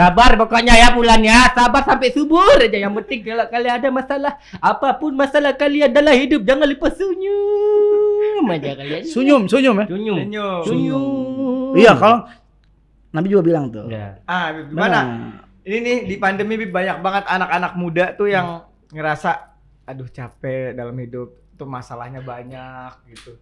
[0.00, 1.52] Sabar pokoknya ya bulannya.
[1.52, 2.72] Sabar sampai subur aja.
[2.72, 8.44] Yang penting kalau kalian ada masalah, apa pun masalah kalian dalam hidup, jangan lupa senyum
[8.48, 9.04] aja kalian.
[9.04, 9.86] Sunyum, sunyum ya.
[9.92, 10.16] Senyum.
[10.24, 10.62] Senyum.
[10.64, 11.76] Senyum.
[11.76, 12.24] Iya, kalau
[13.12, 13.92] Nabi juga bilang tuh.
[13.92, 14.24] Ya.
[14.24, 14.98] Ah, gimana?
[15.60, 18.64] Ini nih di pandemi banyak banget anak-anak muda tuh yang
[18.96, 19.52] ngerasa
[19.84, 23.36] aduh capek dalam hidup tuh masalahnya banyak gitu.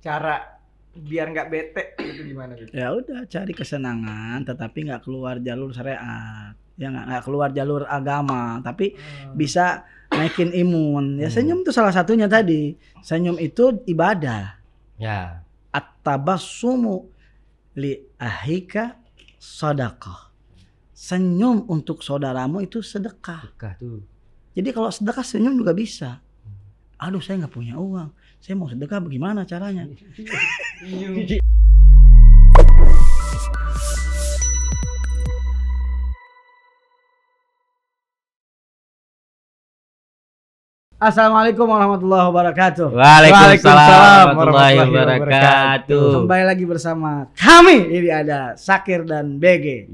[0.00, 0.59] Cara
[0.90, 2.74] biar nggak bete itu gimana Bib?
[2.74, 6.54] Ya udah cari kesenangan tetapi nggak keluar jalur syariat.
[6.74, 8.96] Ya nggak keluar jalur agama, tapi
[9.36, 11.20] bisa naikin imun.
[11.20, 11.36] Ya Hmm.
[11.36, 12.72] senyum tuh salah satunya tadi.
[13.04, 14.56] Senyum itu ibadah.
[14.96, 15.44] Ya.
[15.70, 17.06] At-tabassumu
[17.76, 18.96] li ahika
[19.36, 20.32] sadaqah.
[20.96, 23.44] Senyum untuk saudaramu itu sedekah.
[23.46, 24.00] Suka tuh.
[24.56, 26.20] Jadi kalau sedekah senyum juga bisa.
[26.96, 28.12] Aduh saya nggak punya uang.
[28.40, 29.84] Saya mau sedekah bagaimana caranya?
[40.96, 42.88] Assalamualaikum warahmatullahi wabarakatuh.
[42.96, 46.24] Waalaikumsalam warahmatullahi wabarakatuh.
[46.24, 47.92] Kembali lagi bersama kami.
[47.92, 49.84] Ini ada Sakir dan BG.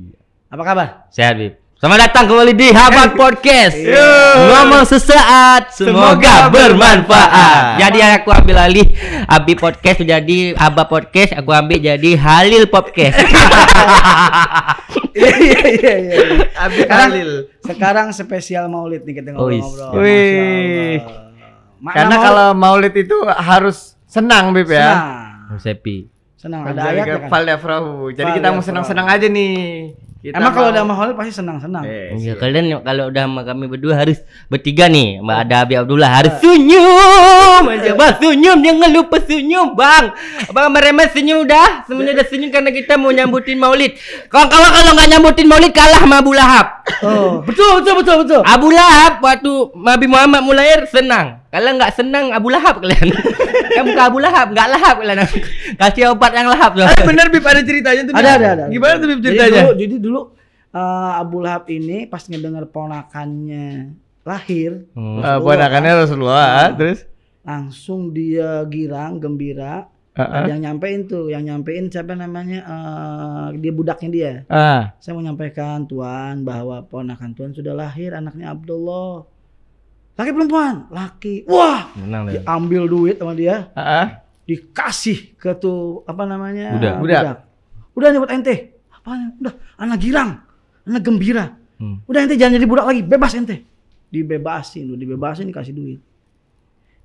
[0.55, 0.89] Apa kabar?
[1.11, 1.66] Sehat, Bib.
[1.77, 3.77] Selamat datang kembali di Habat Podcast.
[3.77, 4.09] Yo.
[4.49, 7.77] Ngomong sesaat, semoga Semoga bermanfaat.
[7.77, 8.89] Jadi aku ambil alih
[9.29, 13.21] Abi Podcast jadi Aba Podcast, aku ambil jadi Halil Podcast.
[15.17, 15.95] Iya iya iya.
[16.01, 16.17] iya.
[16.57, 17.31] Abi Sekarang- Khalil.
[17.61, 20.01] Sekarang spesial Maulid nih kita ngobrol-ngobrol.
[20.01, 21.05] Wih.
[21.93, 24.81] Karena kalau Maulid itu harus senang Bib ya.
[24.81, 25.61] senang.
[25.61, 25.97] Sepi.
[26.41, 28.13] Senang ada Menjadi ayatnya kan.
[28.17, 30.06] Jadi kita mau senang-senang aja nih.
[30.27, 31.87] Kita Emang kalau udah Maulid pasti senang-senang.
[31.87, 32.43] Eh, Iya, siap.
[32.43, 34.19] kalian kalau udah sama kami berdua harus
[34.51, 35.23] bertiga nih.
[35.23, 37.95] Mbak ada Abi Abdullah harus senyum aja.
[37.95, 40.11] Bang, senyum jangan lupa senyum, Bang.
[40.51, 41.87] Bang meremes senyum udah.
[41.87, 43.95] Semuanya udah senyum karena kita mau nyambutin Maulid.
[44.27, 46.67] Kalau kalau kalau nggak nyambutin Maulid kalah sama Abu Lahab.
[47.07, 48.41] Oh, betul betul betul betul.
[48.43, 51.39] Abu Lahab waktu Nabi Muhammad mulai senang.
[51.47, 53.15] Kalau nggak senang Abu Lahab kalian.
[53.77, 55.19] kan bukan Abu Lahab, nggak lahap kalian.
[55.77, 56.85] Kasih obat yang lahap tuh.
[56.85, 58.15] Eh, bener Bib ada ceritanya tuh.
[58.15, 58.65] Ada ada ada.
[58.69, 59.63] Gimana tuh Bib Jadi ceritanya?
[59.63, 60.21] dulu, jadi dulu
[60.73, 65.21] eh, Abu Lahab ini pas ngedengar ponakannya lahir, Hmm.
[65.21, 67.07] Eh, ponakannya Rasulullah, terus
[67.41, 69.87] langsung dia girang, gembira.
[70.13, 70.49] Heeh.
[70.49, 72.65] Yang nyampein tuh, yang nyampein siapa namanya?
[72.65, 74.33] eh, dia budaknya dia.
[74.49, 79.29] Ah, Saya mau nyampaikan Tuan bahwa ponakan Tuan sudah lahir anaknya Abdullah.
[80.17, 80.75] Laki perempuan?
[80.89, 81.45] Laki.
[81.45, 84.07] Wah, Menang diambil duit sama dia, heeh.
[84.47, 86.73] dikasih ke tuh apa namanya?
[86.73, 86.95] Budak.
[86.99, 87.23] Budak.
[87.93, 88.55] Udah nih buat ente.
[88.89, 89.37] Apaan?
[89.37, 90.41] Udah, anak girang,
[90.83, 91.53] anak gembira.
[91.77, 92.01] Hmm.
[92.05, 93.57] Udah ente jangan jadi budak lagi, bebas ente.
[94.09, 96.01] Dibebasin, udah dibebasin dikasih duit.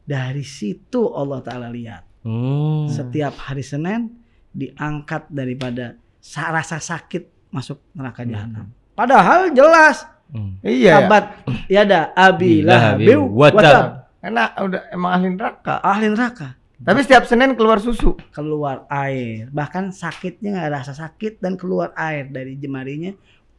[0.01, 2.03] Dari situ Allah Ta'ala lihat.
[2.23, 2.87] Hmm.
[2.87, 4.07] Setiap hari Senin
[4.51, 8.71] diangkat daripada sa- rasa sakit masuk neraka jahanam.
[8.93, 10.57] Padahal jelas Hmm.
[10.61, 10.79] Iya.
[10.81, 10.93] ya.
[10.97, 11.23] sahabat
[11.67, 13.55] ya ada abi Bila lahabi habi watab.
[13.57, 13.85] watab.
[14.17, 15.73] Karena udah emang ahli neraka.
[15.81, 16.47] ahli neraka
[16.77, 18.15] Tapi setiap Senin keluar susu.
[18.31, 23.11] keluar air bahkan sakitnya nggak rasa sakit dan keluar air dari jemarinya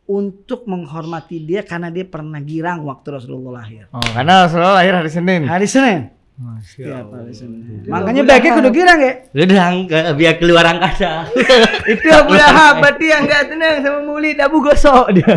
[0.05, 5.11] untuk menghormati dia karena dia pernah girang waktu Rasulullah lahir Oh, karena Rasulullah lahir hari
[5.11, 5.43] Senin.
[5.45, 7.19] hari Senin Masya Tiap Allah.
[7.23, 9.13] hari Senin makanya baiknya kudu girang ya
[9.63, 11.29] angka biar keluar angkasa.
[11.93, 15.29] Itu Abu Lahab berarti yang gak tenang sama Maulid Abu gosok dia.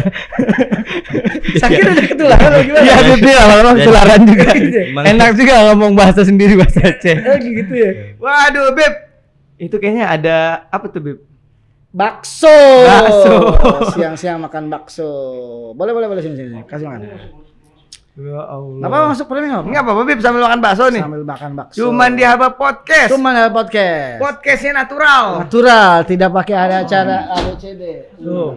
[1.61, 4.47] sakit udah ketularan lo gimana Iya dia dia lama-lama ketularan juga.
[5.11, 7.15] Enak juga ngomong bahasa sendiri bahasa Aceh.
[7.27, 8.93] Oh, gitu ya Waduh, Beb.
[9.59, 10.37] Itu kayaknya ada
[10.71, 11.19] apa tuh, Beb?
[11.95, 12.51] bakso
[12.83, 13.35] Bakso.
[13.95, 15.07] siang-siang makan bakso
[15.79, 16.67] boleh boleh boleh sini sini, sini.
[16.67, 17.07] kasih makan
[18.15, 18.79] Ya Allah.
[18.79, 21.03] Nggak apa masuk premium Enggak apa-apa, Beb, sambil makan bakso nih.
[21.03, 23.11] sambil makan bakso Cuman di Haba Podcast.
[23.11, 25.23] Cuman ada podcast Podcastnya natural.
[25.43, 27.83] natural tidak pakai ada acara ABCD
[28.15, 28.55] Tuh.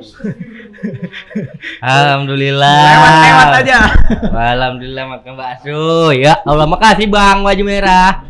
[1.83, 2.83] Alhamdulillah.
[2.87, 3.79] Lewat-lewat aja.
[4.31, 5.83] Alhamdulillah makan bakso.
[6.15, 8.23] Ya Allah, makasih Bang baju merah.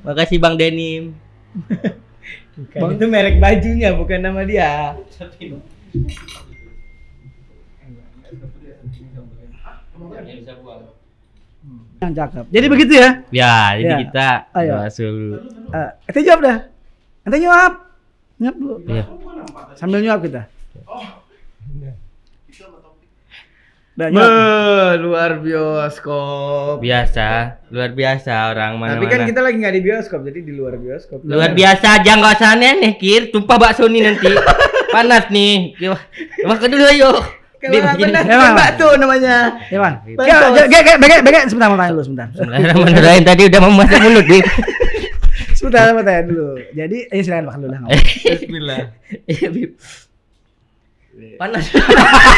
[0.00, 1.12] Makasih Bang Denim.
[2.72, 4.96] Bang itu merek bajunya bukan nama dia.
[12.00, 12.44] Yang cakep.
[12.48, 13.08] Jadi begitu ya?
[13.28, 13.98] Ya, jadi Ya.
[14.00, 14.72] kita Ayo.
[14.88, 15.36] dulu.
[15.70, 16.56] Eh, ente jawab dah.
[17.28, 17.74] Ente nyuap.
[18.40, 18.74] Nyuap dulu.
[18.88, 19.04] Iya.
[19.76, 20.42] sambil nyuap kita.
[23.90, 24.96] Be, nyuap.
[24.96, 26.80] luar bioskop.
[26.80, 30.80] Biasa, luar biasa orang mana Tapi kan kita lagi nggak di bioskop, jadi di luar
[30.80, 31.20] bioskop.
[31.20, 33.28] luar biasa aja nggak usah aneh kir.
[33.28, 34.32] Tumpah bakso nih nanti.
[34.94, 35.76] Panas nih.
[35.76, 36.00] Yuk,
[36.48, 37.12] makan dulu ayo
[37.60, 37.76] Gini.
[37.76, 39.60] benar, bakso namanya.
[39.68, 39.84] Ya,
[40.16, 42.26] ya, ya, ya, bege, bege, sebentar mau tanya dulu sebentar.
[42.32, 44.44] Bismillahirrahmanirrahim tadi udah mau masuk mulut Bim.
[45.60, 46.56] Sebentar mau tanya dulu.
[46.72, 47.80] Jadi, ini silakan makan dulu lah.
[48.24, 48.80] Bismillah.
[49.28, 49.70] Iya, Bim.
[51.36, 51.64] Panas.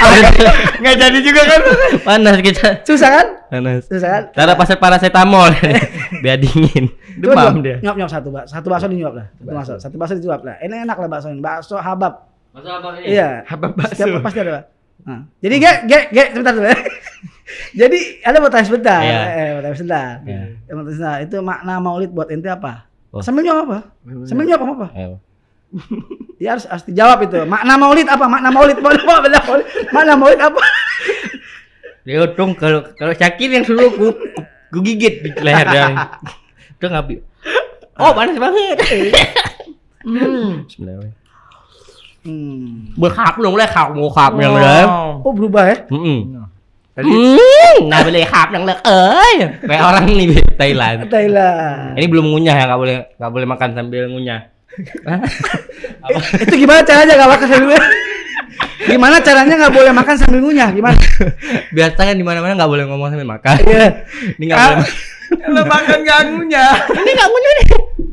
[0.82, 1.60] Nggak jadi juga kan?
[2.02, 2.82] Panas kita.
[2.82, 3.26] Susah kan?
[3.46, 3.86] Panas.
[3.86, 4.22] Susah kan?
[4.34, 5.54] Taruh pasir paracetamol
[6.24, 6.90] biar dingin.
[7.14, 7.78] Demam dia.
[7.78, 9.26] Nyop nyop satu bakso, satu bakso dinyop lah.
[9.38, 10.58] Satu bakso, satu bakso dinyop lah.
[10.58, 11.38] Ini enak lah bakso ini.
[11.38, 12.26] Bakso habab.
[12.58, 13.14] Apa ini?
[13.14, 13.46] Iya.
[13.46, 14.02] Habab bakso.
[14.02, 14.50] Setiap pasti ada.
[14.58, 14.81] Pak.
[15.02, 16.76] Nah, jadi ge ge ge sebentar ya.
[17.80, 19.00] jadi ada mau tanya sebentar.
[19.02, 19.20] Iya.
[19.26, 20.10] Eh, mau tanya sebentar.
[20.22, 20.42] Iya.
[20.54, 21.16] Eh, mau tanya sebentar.
[21.26, 22.86] Itu makna maulid buat ente apa?
[23.10, 23.20] Oh.
[23.20, 23.78] Sambil nyop apa?
[24.24, 24.86] Sambil nyop apa?
[24.94, 25.18] Ayo.
[26.42, 27.38] Ya harus, harus dijawab itu.
[27.46, 28.26] Makna maulid apa?
[28.26, 28.74] Makna maulid.
[28.82, 29.30] Makna maulid.
[29.30, 30.58] Makna maulid, makna maulid apa?
[32.02, 34.10] Dia untung kalau kalau Syakir yang suruh ku,
[34.74, 36.10] ku gigit di leher dia.
[36.82, 37.22] Udah ngabi.
[37.94, 38.76] Oh, panas banget.
[40.02, 40.66] Hmm.
[40.66, 41.21] Bismillahirrahmanirrahim.
[42.22, 42.94] Hmm.
[43.38, 44.86] Luôn đấy khóc mua khóc yang đấy.
[45.26, 45.76] Oh berubah ya?
[45.90, 48.78] Hmm, nah boleh khap yang lek.
[49.64, 51.08] Kayak orang nih di Thailand.
[51.08, 51.96] Thailand.
[51.96, 54.40] Ini belum ngunyah ya, nggak boleh nggak boleh makan sambil ngunyah.
[56.04, 56.18] Apa?
[56.48, 57.88] Itu gimana caranya gak makan sambil ngunyah?
[58.82, 60.68] Gimana caranya nggak boleh makan sambil ngunyah?
[60.72, 60.98] Gimana?
[61.72, 63.56] Biasa kan di mana-mana nggak boleh ngomong sambil makan.
[63.68, 63.88] Iya.
[64.36, 64.92] Ini nggak boleh.
[65.32, 66.64] kalau makan ganggunya.
[66.92, 67.66] Ini nggak ngunyah nih.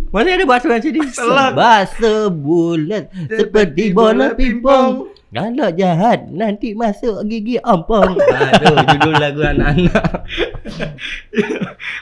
[0.09, 0.99] Masih ada yang sini.
[1.05, 1.51] Telak.
[1.53, 5.13] Bakso bulat seperti bola pingpong.
[5.29, 8.17] Kalau jahat nanti masuk gigi ompong.
[8.17, 10.25] Aduh, judul lagu anak-anak.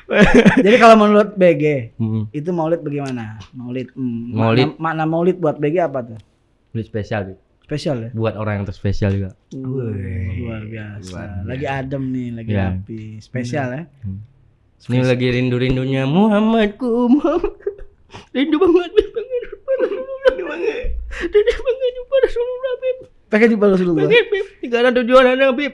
[0.63, 2.31] Jadi kalau menurut BG Hmm.
[2.31, 3.36] itu maulid bagaimana?
[3.51, 3.92] Maulid.
[3.92, 4.31] hmm.
[4.31, 4.68] Maulid.
[4.71, 6.19] Makna, makna maulid buat BG apa tuh?
[6.71, 7.39] Ini spesial Bib.
[7.68, 8.10] Spesial ya?
[8.15, 9.36] buat orang yang terspesial juga.
[9.51, 11.12] luar biasa.
[11.12, 12.71] luar Lagi adem nih, lagi Ya.
[12.71, 13.19] rapi.
[13.19, 13.83] Spesial ya?
[14.88, 17.67] Ini lagi rindu-rindunya Muhammadku, Muhammadku.
[18.31, 19.07] Rindu banget, Bib.
[19.12, 20.18] Pengen jumpa Rasulullah.
[20.31, 20.86] Rindu banget.
[21.27, 22.98] Rindu banget jumpa Rasulullah, Bib.
[23.27, 24.04] Pakai jumpa Rasulullah.
[24.07, 24.45] Pengen, Bib.
[24.63, 25.74] Tidak ada tujuan anak, Bib.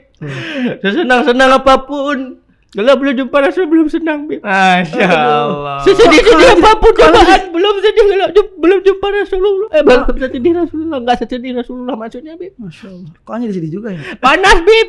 [0.82, 2.18] Sesenang-senang apa pun.
[2.74, 4.42] Kalau belum jumpa Rasul belum senang, Bib.
[4.42, 5.78] Masya Allah.
[5.86, 8.26] Sesedih-sedih apa pun cobaan belum sedih kalau
[8.58, 9.68] belum jumpa Rasulullah.
[9.78, 12.58] Eh, belum sedih Rasulullah, enggak sesedih Rasulullah maksudnya, Bib.
[12.58, 13.14] Masya Allah.
[13.22, 14.02] Kok hanya di sini juga ya?
[14.18, 14.88] Panas, Bib.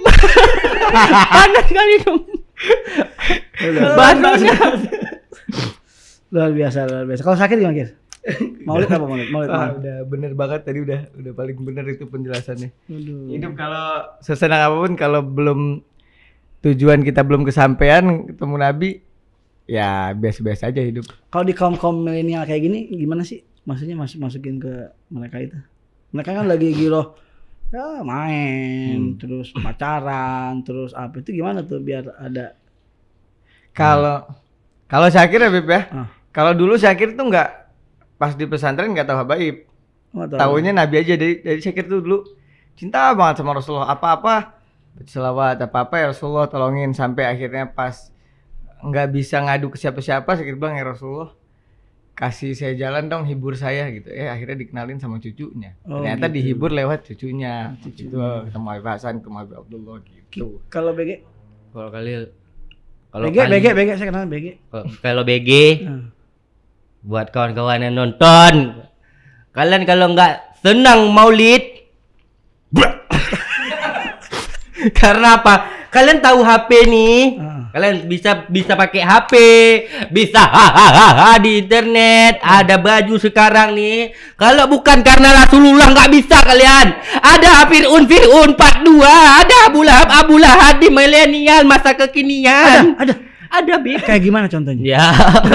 [1.37, 2.21] Panas kali dong.
[3.93, 4.55] Bahasanya.
[6.33, 7.21] Luar biasa, luar biasa.
[7.21, 7.89] Kalau sakit gimana, Kir?
[8.67, 9.29] Maulid apa maulid?
[9.29, 9.49] Maulid.
[9.53, 12.73] Ah, udah bener banget tadi udah udah paling bener itu penjelasannya.
[12.89, 13.29] Aduh.
[13.29, 15.85] Hidup kalau sesenang apa pun kalau belum
[16.65, 18.89] tujuan kita belum kesampaian ketemu Nabi
[19.69, 21.05] ya biasa-biasa aja hidup.
[21.29, 23.45] Kalau di kaum kaum milenial kayak gini gimana sih?
[23.69, 25.57] Maksudnya masuk masukin ke mereka itu?
[26.09, 27.21] Mereka kan lagi giro
[27.73, 32.55] ya main, terus pacaran, terus apa itu gimana tuh biar ada
[33.75, 34.23] Kalau
[34.85, 35.81] kalau Syakir ya Beb ya.
[35.89, 36.07] Ah.
[36.29, 37.49] Kalau dulu Syakir tuh nggak
[38.15, 39.65] pas di pesantren nggak tahu habaib.
[40.15, 42.23] Tahunya Nabi aja dari dari Syakir tuh dulu
[42.73, 44.55] cinta banget sama Rasulullah apa-apa
[45.03, 48.11] selawat apa-apa ya Rasulullah tolongin sampai akhirnya pas
[48.81, 51.35] nggak bisa ngadu ke siapa-siapa Syakir bilang ya Rasulullah
[52.13, 56.35] kasih saya jalan dong hibur saya gitu eh akhirnya dikenalin sama cucunya Oh, ternyata gitu.
[56.37, 58.07] dihibur lewat cucunya Cucunya.
[58.07, 58.17] itu
[58.47, 61.11] ketemu Habib Hasan ketemu Habib Abdullah gitu Kalau BG,
[61.71, 62.11] Kalau kali
[63.15, 64.45] kalau BG, kali- BG, BG, saya kenal BG.
[64.67, 64.87] kalau-
[65.23, 65.49] BG
[65.81, 66.03] Hmm.
[67.01, 68.53] buat kawan-kawan yang nonton
[69.51, 71.63] kalian kalau nggak senang maulid
[74.93, 75.53] karena apa
[75.87, 77.54] kalian tahu HP nih Ah.
[77.75, 79.33] Kalian bisa bisa pakai HP
[80.07, 84.15] bisa hahaha di internet ada baju sekarang nih.
[84.39, 86.95] Kalau bukan karena Rasulullah nggak bisa kalian.
[87.19, 88.95] Ada Fir'un Fir'un part 2
[89.43, 92.95] ada Abu Lahab Abu Lahab di milenial masa kekinian.
[92.95, 93.13] Ada,
[93.51, 93.75] ada.
[93.83, 94.79] Bib kayak gimana contohnya?
[94.95, 95.05] ya.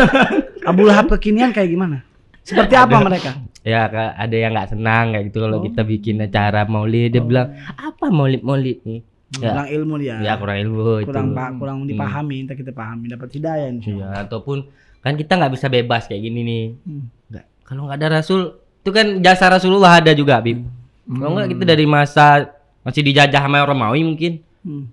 [0.71, 2.05] Abu Lahab kekinian kayak gimana?
[2.45, 3.07] Seperti apa Ada.
[3.09, 3.33] mereka?
[3.61, 8.09] ya ada yang nggak senang kayak gitu kalau kita bikin acara maulid dia bilang apa
[8.09, 10.17] maulid maulid nih ya, Kurang ilmu dia.
[10.19, 11.89] ya kurang ilmu itu kurang pa- kurang Hmm.
[11.89, 13.69] dipahami, entah kita pahami, dapat hidayah.
[13.69, 14.09] insya Allah.
[14.09, 14.59] Iya, ataupun
[14.99, 17.05] kan kita nggak bisa bebas kayak gini nih Hmm.
[17.29, 18.41] nggak kalau nggak ada rasul
[18.77, 20.67] itu kan jasa rasulullah ada juga bib
[21.07, 24.89] kalau nggak kita dari masa masih dijajah sama orang Romawi mungkin Hmm.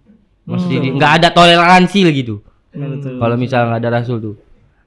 [0.45, 2.39] masih di- nggak ada toleransi gitu
[2.69, 3.17] Ya, betul.
[3.17, 4.35] kalau misalnya nggak ada rasul tuh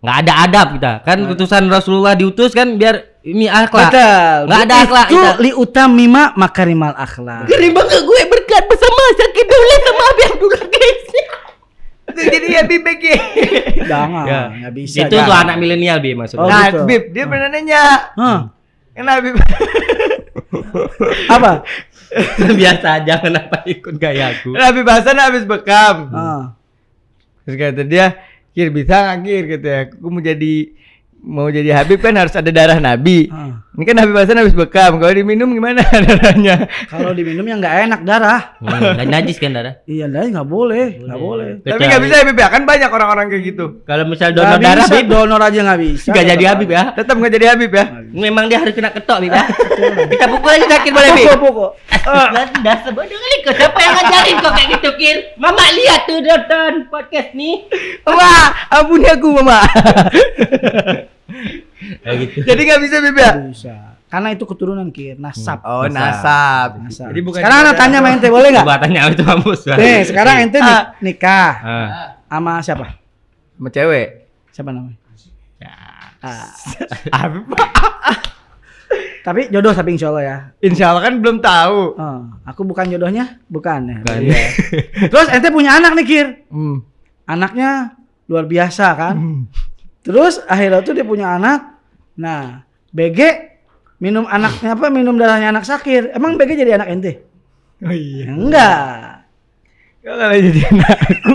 [0.01, 3.93] nggak ada adab kita kan utusan rasulullah diutus kan biar ini akhlak.
[4.49, 5.31] Nggak ada akhlak Itu kita.
[5.39, 7.45] li utamima makarimal akhlak.
[7.45, 11.03] Keren banget gue berkat bersama sakit dulu sama Abi Abdullah guys.
[12.11, 13.05] itu jadi ya Bib BG
[13.87, 14.41] Jangan, Ya.
[14.51, 15.07] nggak bisa.
[15.07, 16.43] Itu tuh anak milenial bi maksudnya.
[16.43, 16.83] Oh, nah gitu.
[16.83, 18.41] Bib dia pernah nanya Hah,
[18.93, 19.35] kenapa Bib
[21.31, 21.53] apa?
[22.59, 24.51] Biasa aja kenapa ikut gayaku.
[24.51, 26.59] kenapa Habib Hasan habis bekam Ah.
[27.47, 28.19] Terus kata dia,
[28.51, 29.45] Kir bisa nggak Kir?
[29.49, 30.55] Kata ya, aku mau jadi
[31.21, 33.29] mau jadi Habib kan harus ada darah Nabi.
[33.29, 33.61] Ah.
[33.71, 34.99] Ini kan Habib Hasan habis bekam.
[34.99, 36.67] Kalau diminum gimana darahnya?
[36.91, 38.59] Kalau diminum yang nggak enak darah.
[38.59, 39.79] Hmm, dan najis kan darah.
[39.87, 41.51] Iya, darah nggak boleh, nggak boleh.
[41.65, 43.65] Tapi nggak bisa Habib ya kan banyak orang-orang kayak gitu.
[43.87, 46.11] Kalau misal donor darah bisa, Bib, donor aja nggak bisa.
[46.13, 46.83] nggak jadi Habib ya.
[46.93, 47.85] Tetap nggak jadi Habib ya.
[48.11, 49.45] Memang dia harus kena ketok Bib ya.
[50.13, 51.27] Kita pukul aja sakit boleh Bib.
[51.31, 51.71] Pokok, pokok.
[52.61, 55.17] Dah sebodoh kali kau Siapa yang ngajarin kau kayak gitu Kir?
[55.39, 57.65] Mama lihat tuh nonton podcast nih.
[58.03, 58.29] Mama,
[58.69, 59.59] ampuni aku Mama.
[62.21, 62.45] Gitu.
[62.45, 63.33] jadi nggak bisa Habib ya.
[63.47, 63.75] Bisa.
[64.07, 65.63] Karena itu keturunan kir, nasab.
[65.63, 65.95] Oh Nasab.
[65.95, 66.71] nasab.
[66.83, 67.09] Nasab.
[67.09, 68.65] Jadi bukan sekarang anak tanya sama ente boleh nggak?
[68.67, 69.61] Coba tanya itu mampus.
[69.71, 70.85] Nih, sekarang ente nik- Ah.
[70.99, 71.89] nikah Ah.
[72.27, 72.87] sama siapa?
[73.55, 74.09] sama cewek.
[74.51, 74.99] Siapa namanya?
[75.57, 75.73] Ya.
[76.19, 76.51] Ah.
[77.17, 77.47] Habib.
[79.21, 80.37] Tapi jodoh tapi insya Allah ya.
[80.59, 81.81] Insya Allah kan belum tahu.
[81.95, 83.97] Oh, aku bukan jodohnya, bukan ya.
[84.01, 84.19] Bukan.
[84.19, 84.43] Iya.
[85.07, 86.27] Terus ente punya anak nih Kir.
[86.49, 86.81] Hmm.
[87.25, 87.95] Anaknya
[88.27, 89.15] luar biasa kan.
[89.15, 89.41] Hmm.
[90.01, 91.77] Terus akhirnya tuh dia punya anak.
[92.17, 93.21] Nah, BG
[94.01, 94.89] minum anaknya apa?
[94.89, 96.11] Minum darahnya anak sakir.
[96.17, 97.13] Emang BG jadi anak ente?
[97.85, 98.33] Oh iya.
[98.33, 99.29] Enggak.
[100.01, 101.35] Kalau jadi anakku.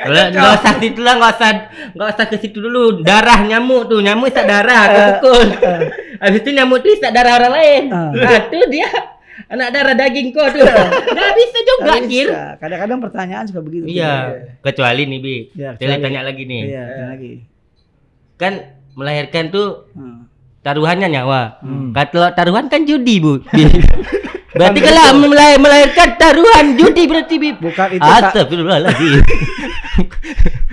[0.00, 1.50] Nggak nggak usah situ lah, nggak usah
[1.92, 3.04] nggak usah ke situ dulu.
[3.04, 5.48] Darah nyamuk tuh, nyamuk isap darah, kau pukul.
[6.24, 7.82] Habis itu nyamuk tuh isap darah orang lain.
[7.92, 8.08] Eh.
[8.16, 8.88] Nah, tuh dia
[9.52, 10.64] anak darah daging kau tuh.
[10.64, 12.28] Nggak bisa juga, Kir.
[12.32, 12.44] bisa.
[12.56, 13.84] Kadang-kadang pertanyaan suka begitu.
[13.92, 15.36] Iya, kecuali nih Bi.
[15.52, 16.00] Iya, kecuali.
[16.00, 16.62] tanya lagi nih.
[16.64, 17.32] Iya, ada lagi.
[18.40, 18.52] Kan
[18.96, 20.24] melahirkan tuh Hmm.
[20.60, 21.60] taruhannya nyawa.
[21.60, 21.92] Hmm.
[21.92, 23.44] Kalau taruhan kan judi, Bu.
[24.50, 27.52] berarti kalau melahir- melahirkan taruhan judi berarti, Bi.
[27.54, 29.20] Bukan itu Astagfirullahaladzim.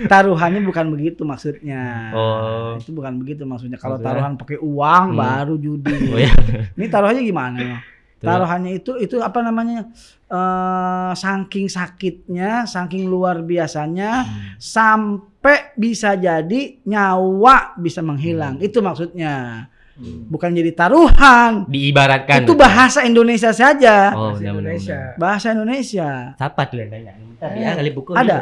[0.06, 2.10] taruhannya bukan begitu maksudnya.
[2.10, 2.74] Oh.
[2.74, 3.76] Itu bukan begitu maksudnya.
[3.76, 5.18] Kalau taruhan pakai uang Hmm.
[5.18, 5.94] baru judi.
[6.08, 6.32] Oh ya.
[6.72, 7.82] Ini taruhannya gimana?
[8.18, 8.24] Tuh.
[8.24, 9.84] Taruhannya itu itu apa namanya?
[10.28, 14.40] eh saking sakitnya, saking luar biasanya Hmm.
[14.58, 18.56] sampai bisa jadi nyawa bisa menghilang.
[18.56, 18.62] Hmm.
[18.62, 19.66] Itu maksudnya.
[19.98, 21.64] Bukan jadi taruhan.
[21.66, 22.42] Diibaratkan.
[22.42, 24.12] itu bahasa Indonesia saja.
[24.12, 24.94] Oh, Bahasa Indonesia.
[24.94, 25.16] benar.
[25.16, 26.08] Bahasa Indonesia.
[26.34, 27.12] Siapa tuh yang tanya?
[27.34, 28.36] Tapi ya kali buku Ada?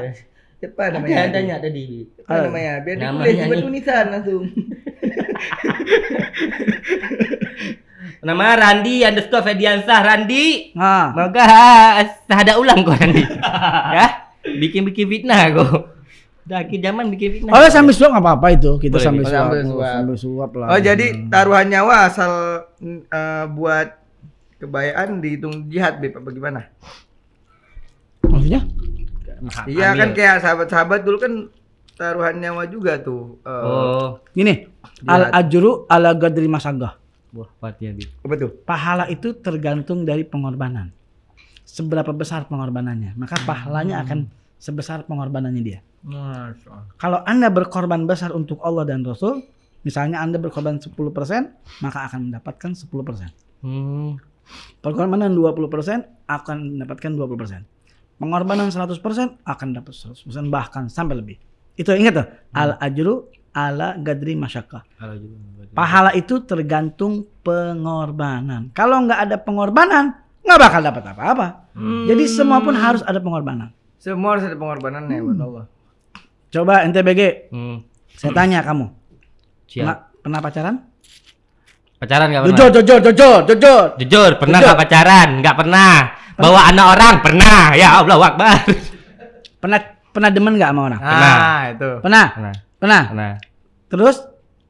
[0.57, 1.85] Siapa Ada yang tanya tadi.
[2.19, 2.73] Apa namanya?
[2.81, 3.63] Biar Namanya ditulis buat nih.
[3.63, 4.43] tulisan langsung.
[8.21, 10.73] Nama Randi underscore Fediansah Randi.
[10.73, 11.45] Nah, Moga
[12.27, 13.23] ada ulang kau Randi.
[13.99, 14.07] ya?
[14.43, 15.71] Bikin-bikin fitnah kau.
[16.43, 17.51] Dah akhir zaman bikin fitnah.
[17.51, 19.27] Oh ya sambil suap nggak apa-apa itu kita Boleh, sambil Bi.
[19.27, 19.43] suap.
[19.43, 19.91] Sambil Oh, suap.
[19.93, 20.67] sambil suap lah.
[20.69, 22.33] Oh jadi taruhan nyawa asal
[22.81, 23.89] eh, buat
[24.57, 26.61] kebayaan dihitung jihad Beb apa gimana?
[28.23, 28.63] maksudnya?
[29.67, 31.33] Iya kan kayak sahabat-sahabat dulu kan
[31.95, 33.37] taruhan nyawa juga tuh.
[33.43, 34.09] Eh, Oh.
[34.33, 34.65] Gini,
[34.97, 35.07] Jihad.
[35.07, 36.97] al ajru ala gadri masagah.
[37.37, 38.05] Wah, Bi.
[38.25, 38.51] Apa tuh?
[38.65, 40.89] Pahala itu tergantung dari pengorbanan.
[41.67, 45.81] Seberapa besar pengorbanannya, maka pahalanya akan sebesar pengorbanannya dia.
[46.97, 49.43] Kalau Anda berkorban besar untuk Allah dan Rasul,
[49.83, 50.95] misalnya Anda berkorban 10%,
[51.83, 53.67] maka akan mendapatkan 10%.
[53.67, 54.15] Hmm.
[54.79, 57.67] Pengorbanan 20% akan mendapatkan 20%.
[58.17, 61.37] Pengorbanan 100% akan dapat 100% bahkan sampai lebih.
[61.77, 62.27] Itu ingat tuh,
[62.57, 64.85] al ajru ala gadri masyakah.
[65.73, 68.69] Pahala itu tergantung pengorbanan.
[68.77, 70.13] Kalau nggak ada pengorbanan,
[70.45, 71.47] nggak bakal dapat apa-apa.
[72.05, 73.73] Jadi semua pun harus ada pengorbanan.
[73.97, 75.65] Semua harus ada pengorbanannya buat Allah.
[76.47, 77.83] Coba NTBG, Hmm.
[78.15, 78.87] saya tanya kamu,
[79.67, 79.83] Siap.
[79.83, 80.77] pernah, pernah pacaran?
[81.97, 82.57] Pacaran enggak pernah?
[82.61, 83.85] Jujur, jujur, jujur, jujur.
[83.99, 85.29] Jujur, pernah nggak pacaran?
[85.41, 85.93] Nggak pernah.
[86.37, 87.15] Bawa anak orang?
[87.25, 87.61] Pernah.
[87.73, 88.57] Ya Allah, Akbar.
[89.57, 89.81] Pernah
[90.13, 91.01] pernah demen nggak sama orang?
[91.01, 91.35] Pernah.
[91.41, 91.91] Ah, itu.
[92.05, 92.55] Pernah, Pernah.
[92.77, 93.03] Pernah.
[93.11, 93.33] Pernah.
[93.87, 94.17] Terus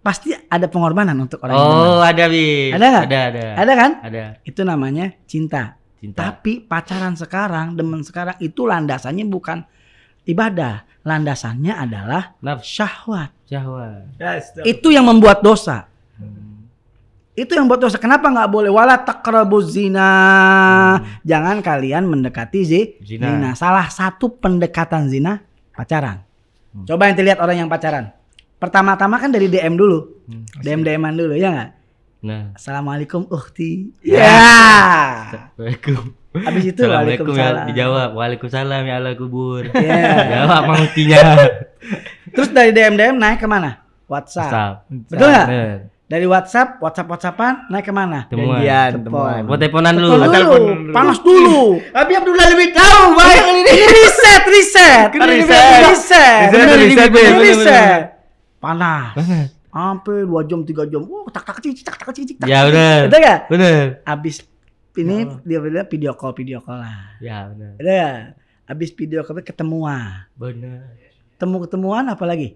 [0.01, 1.89] pasti ada pengorbanan untuk orang yang demen.
[1.91, 2.47] Oh, ada Bi.
[2.71, 3.05] Ada nggak?
[3.11, 3.45] Ada, ada.
[3.59, 3.91] Ada kan?
[4.03, 4.25] Ada.
[4.43, 5.75] Itu namanya cinta.
[5.99, 6.19] Cinta.
[6.21, 9.65] Tapi pacaran sekarang, demen sekarang itu landasannya bukan
[10.25, 10.85] ibadah.
[11.07, 13.31] Landasannya adalah Nafsu syahwat.
[13.47, 14.11] syahwat.
[14.63, 15.87] Itu yang membuat dosa.
[16.19, 16.67] Hmm.
[17.33, 17.97] Itu yang membuat dosa.
[17.97, 18.71] Kenapa nggak boleh?
[18.71, 20.11] Wala taqrabuz zina.
[21.23, 23.27] Jangan kalian mendekati zi- Zina.
[23.31, 23.51] zina.
[23.55, 26.27] Salah satu pendekatan zina pacaran.
[26.77, 26.85] Hmm.
[26.85, 28.13] Coba yang lihat orang yang pacaran.
[28.61, 30.21] Pertama-tama kan dari DM dulu.
[30.29, 30.45] Hmm.
[30.61, 31.71] DM DM-an dulu ya nggak?
[32.27, 32.53] Nah.
[32.53, 33.97] Assalamualaikum uhti.
[34.05, 34.21] Ya.
[34.21, 34.43] Ya.
[35.33, 36.13] Assalamualaikum.
[36.37, 37.67] Habis itu Assalamualaikum ya, waalaikumsalam.
[37.73, 38.09] dijawab.
[38.13, 39.63] Waalaikumsalam ya Allah kubur.
[39.73, 40.05] Ya.
[40.37, 41.23] Jawab mautinya.
[42.37, 43.81] Terus dari DM DM naik ke mana?
[44.05, 44.53] WhatsApp.
[44.53, 44.75] Stop.
[45.09, 45.49] Betul nggak?
[46.07, 48.31] Dari WhatsApp, WhatsApp WhatsAppan naik ke mana?
[48.31, 48.63] Temuan.
[48.63, 49.43] Janjian, temuan.
[49.43, 50.07] Buat teleponan dulu.
[50.07, 50.93] Telepon dulu, telepon dulu.
[50.95, 51.63] panas dulu.
[51.99, 53.37] Tapi Abdullah lebih tahu, Bang.
[53.43, 55.09] Ini riset, riset.
[55.19, 55.83] Riset.
[55.83, 56.47] riset.
[56.55, 58.01] Riset, riset, riset.
[58.63, 59.19] Panas.
[59.19, 59.45] Bener.
[59.67, 61.03] Sampai 2 jam, 3 jam.
[61.11, 62.39] Wah, tak tak cicik, tak tak cicik.
[62.39, 62.99] tak, Ya, tak, bener.
[63.11, 63.41] Betul gak?
[63.51, 63.83] Bener.
[64.07, 64.37] Abis
[64.97, 67.19] ini dia bilang video call, video call lah.
[67.19, 67.51] Ya.
[67.51, 68.17] Betul gak?
[68.71, 70.31] Abis video call ketemuan.
[70.39, 70.87] Bener.
[71.35, 72.55] Temu ketemuan apa lagi?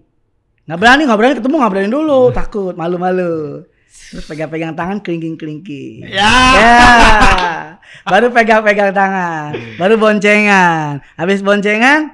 [0.69, 3.65] Nggak berani, nggak berani ketemu, nggak berani dulu, takut, malu-malu.
[4.11, 6.05] Terus pegang-pegang tangan, kelingking-kelingking.
[6.05, 6.31] Ya.
[6.55, 6.83] Ya.
[8.07, 10.99] Baru pegang-pegang tangan, baru boncengan.
[11.15, 12.11] Habis boncengan,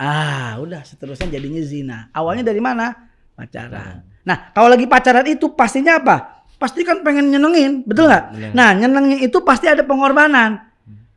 [0.00, 1.98] ah, udah seterusnya jadinya zina.
[2.14, 2.94] Awalnya dari mana?
[3.36, 4.02] Pacaran.
[4.26, 6.46] Nah, kalau lagi pacaran itu pastinya apa?
[6.56, 8.24] Pasti kan pengen nyenengin, betul nggak?
[8.32, 8.50] Bener.
[8.56, 10.58] Nah, nyenengin itu pasti ada pengorbanan.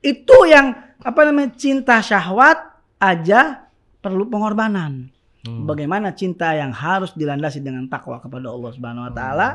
[0.04, 2.60] Itu yang apa namanya cinta syahwat
[3.00, 3.68] aja
[4.04, 5.08] perlu pengorbanan.
[5.40, 5.64] Hmm.
[5.64, 9.48] Bagaimana cinta yang harus dilandasi dengan takwa kepada Allah Subhanahu wa taala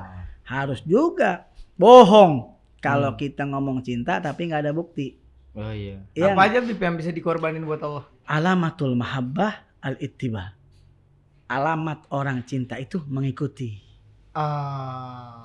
[0.44, 1.44] harus juga
[1.76, 5.20] bohong kalau kita ngomong cinta tapi nggak ada bukti.
[5.54, 6.00] Oh iya.
[6.16, 8.04] Iya Apa aja yang bisa dikorbanin buat Allah?
[8.26, 10.56] Alamatul mahabbah al ittiba.
[11.46, 13.76] Alamat orang cinta itu mengikuti.
[14.32, 15.44] Ah.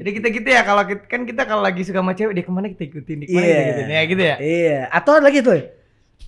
[0.00, 2.50] Jadi kita gitu ya kalau kita, kan kita kalau lagi suka sama cewek dia ke
[2.50, 3.52] mana kita ikutin, dia ke mana Iya.
[3.52, 4.36] kita ikutin ya gitu ya.
[4.40, 5.62] Iya, atau ada lagi tuh.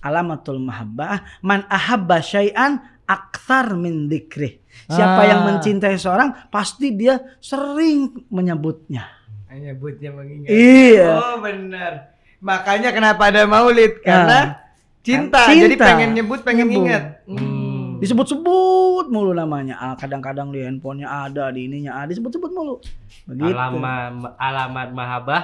[0.03, 4.59] Alamatul mahabbah man ahabba syai'an aktsar min dzikrih.
[4.85, 5.27] Siapa Ah.
[5.29, 9.07] yang mencintai seorang pasti dia sering menyebutnya.
[9.47, 10.49] Hanya buatnya mengingat.
[10.51, 11.09] Iya.
[11.15, 12.11] Oh benar.
[12.37, 14.01] Makanya kenapa ada maulid?
[14.01, 14.59] Karena
[14.99, 15.47] cinta.
[15.47, 15.69] Cinta.
[15.69, 16.85] Jadi pengen nyebut, pengen Nyebut.
[16.85, 17.03] ingat.
[17.25, 17.95] Hmm.
[17.95, 19.79] Disebut-sebut mulu namanya.
[19.79, 22.83] Ah, kadang-kadang di handphonenya ada, di ininya ada, disebut-sebut mulu.
[23.23, 23.55] Begitu.
[23.55, 25.41] Alamat alamat mahabbah,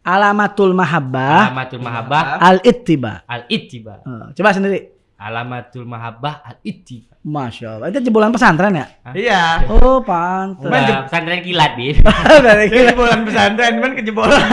[0.00, 3.20] Alamatul mahabbah alamatul mahabbah al ittiba.
[3.28, 4.00] al ittiba.
[4.32, 4.96] coba sendiri.
[5.20, 7.12] Alamatul mahabbah al ittiba.
[7.20, 7.92] Masya Allah.
[7.92, 8.88] Itu jebolan pesantren ya?
[9.12, 9.68] Iya.
[9.68, 10.64] Oh, pantes.
[10.64, 12.00] Udah pesantren kilat, Bib.
[12.48, 14.40] Dari Dia jebolan pesantren, cuman kejebolan.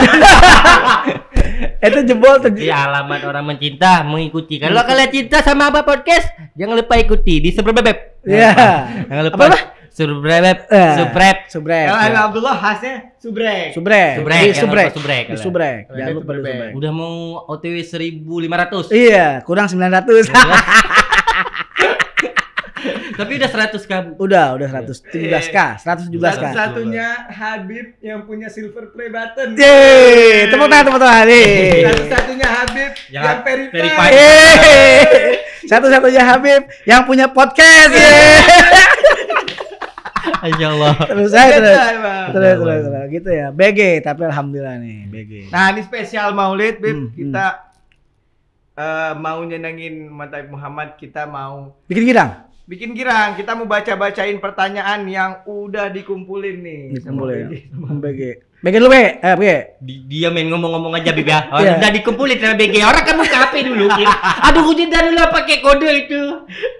[1.88, 2.52] itu jebol tuh.
[2.52, 4.60] Iya alamat orang mencinta mengikuti.
[4.60, 8.20] Kalau kalian cinta sama apa podcast, jangan lupa ikuti di subscribe.
[8.28, 8.52] Iya.
[9.08, 9.58] Jangan lupa Apa, apa?
[9.98, 10.94] Subscribe, Eh.
[10.94, 11.38] subscribe.
[11.50, 11.84] Subrek.
[11.84, 13.74] Kalau Ana Abdullah khasnya subrek.
[13.74, 14.12] Subrek.
[14.16, 14.86] Subrek, Di jangan subrek.
[14.86, 15.80] lupa subrek, Di subrek.
[15.90, 16.54] Jangan lupa di subrek.
[16.54, 16.72] subrek.
[16.78, 17.14] Udah mau
[17.48, 18.94] OTW 1500.
[18.94, 20.30] Iya, kurang 900.
[23.18, 24.14] Tapi udah 100 kan.
[24.14, 26.22] udah, udah 117k, 117k.
[26.22, 29.58] Satu-satunya Habib yang punya silver play button.
[29.58, 31.26] Yeay, tepuk tangan, tepuk tangan.
[31.26, 34.14] Satu-satunya Habib Yang yang verified.
[35.66, 37.90] Satu-satunya Habib yang punya podcast.
[37.90, 38.38] Yeay.
[40.44, 40.92] Insya Allah.
[41.04, 41.76] Terus saya terus.
[42.32, 43.06] Terus, terus, terus.
[43.10, 43.48] Gitu ya.
[43.50, 45.32] BG, tapi alhamdulillah nih, BG.
[45.48, 46.94] Nah ini spesial Maulid, Bib.
[46.94, 47.46] Hmm, kita
[48.74, 52.30] eh, mau nyenengin Mata Muhammad, kita mau Bikin girang.
[52.64, 53.32] bikin girang.
[53.32, 56.82] Kita mau baca-bacain pertanyaan yang udah dikumpulin nih.
[57.00, 57.44] sama Dikumpulin.
[57.48, 57.54] BG.
[58.04, 58.22] BG.
[58.58, 59.22] Dulu, BG.
[59.22, 59.58] Eh,
[60.10, 61.46] dia main ngomong-ngomong aja Bib ya.
[61.54, 61.78] Oh, Iya.
[61.78, 62.82] Udah dikumpulin sama BG.
[62.82, 63.86] Orang kan buka HP dulu.
[64.50, 66.20] Aduh, gue dari dulu pakai kode itu.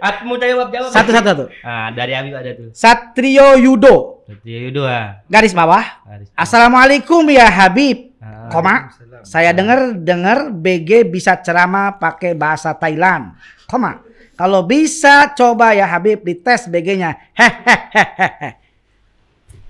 [0.02, 0.90] Apa mau jawab jawab?
[0.90, 1.44] Satu, satu, satu.
[1.62, 2.74] Ah, dari Habib ada tuh.
[2.74, 4.26] Satrio Yudo.
[4.26, 5.22] Jadi itu ah.
[5.30, 6.02] Garis bawah.
[6.04, 6.28] Haris.
[6.34, 8.10] Assalamualaikum ya Habib.
[8.18, 8.50] Ah.
[8.50, 8.90] Koma.
[9.22, 13.38] Saya dengar dengar BG bisa ceramah pakai bahasa Thailand.
[13.70, 14.02] Koma.
[14.34, 17.14] Kalau bisa coba ya Habib dites BG-nya.
[17.38, 18.50] Hehehehe.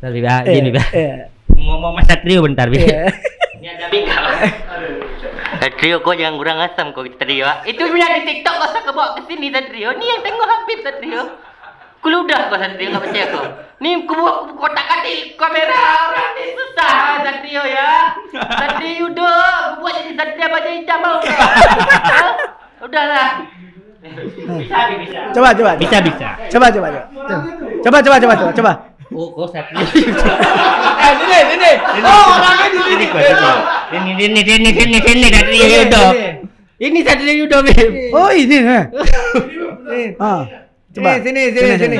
[0.00, 0.24] Bentar, Bib.
[0.24, 0.84] ah, Gini, Bib.
[1.68, 2.80] Eh, Ngomong Mas Satrio bentar, Bib.
[2.80, 3.12] eh.
[3.60, 3.86] Ini ada.
[5.60, 7.44] Satrio kok jangan kurang asam kok Satrio.
[7.68, 9.92] Itu punya di TikTok kok usah kebawa ke sini Satrio.
[9.92, 11.22] Ini yang tengok Habib Satrio.
[12.00, 13.46] Kuludah kok Satrio enggak percaya kok.
[13.84, 14.24] Nih kubu
[14.56, 17.90] kotak katil kamera orang ini susah Satrio ya.
[18.32, 19.36] Satrio udah,
[19.76, 21.20] gua buat jadi Satrio baca hitam mau.
[22.80, 23.28] Udahlah.
[24.56, 25.20] Bisa, bisa.
[25.36, 25.72] Coba coba.
[25.76, 26.28] Bisa, bisa.
[26.48, 27.04] Coba coba coba.
[27.84, 28.72] Coba coba coba coba coba.
[29.13, 29.77] Oh, kok Satrio.
[29.77, 31.71] Eh, sini, sini.
[32.01, 32.95] Oh, orangnya di sini.
[32.95, 33.53] Ini kok Satrio.
[33.93, 36.05] Ini ini ini ini ini Satrio Yudo.
[36.79, 37.91] Ini Satrio Yudo, Bib.
[38.11, 38.83] Oh ini nih.
[39.85, 40.07] Nih.
[40.17, 40.41] Ah.
[40.89, 41.09] Coba.
[41.09, 41.11] Coba.
[41.21, 41.97] Sini, sini, sini.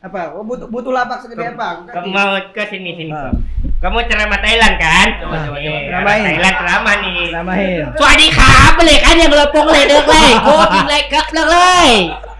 [0.00, 0.32] Apa?
[0.32, 1.84] Oh, butuh butuh lapak segede apa?
[1.84, 2.12] Aku Kamu kasih.
[2.14, 3.12] mau ke sini sini.
[3.12, 3.32] Ah.
[3.80, 5.08] Kamu ceramah Thailand kan?
[5.20, 5.68] Coba Ah, coba iya.
[5.68, 5.80] coba.
[5.88, 6.22] Ceramahin.
[6.24, 7.18] Thailand ceramah nih.
[7.36, 7.80] Namain.
[8.00, 11.88] สวัสดีครับไปเลยครับยังเราปงเลยเด็กเลยโคติงเลยครับเลิกเลย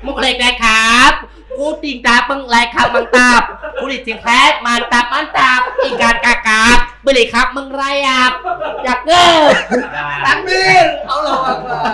[0.05, 1.12] มุกเลยนะครับ
[1.56, 3.44] kucing tapeng lekap mantap.
[3.80, 5.62] Kulit singkat mantap mantap.
[5.88, 8.41] Ikan kakap beli kap mengrayap
[8.82, 9.54] ya jaket
[10.26, 10.86] takbir.
[11.06, 11.91] Allah Akbar.